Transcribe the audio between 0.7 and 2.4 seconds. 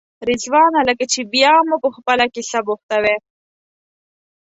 لکه چې بیا مو په خپله